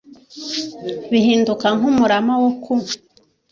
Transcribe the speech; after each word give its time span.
bihinduka 1.11 1.67
nk 1.77 1.83
umurama 1.91 2.33
wo 2.41 2.51
ku 2.63 2.73